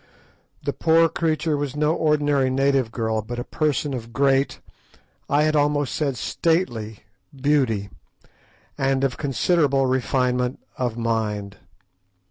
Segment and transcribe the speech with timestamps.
[0.63, 4.59] The poor creature was no ordinary native girl, but a person of great,
[5.29, 7.01] I had almost said stately,
[7.39, 7.91] beauty,
[8.79, 11.57] and of considerable refinement of mind.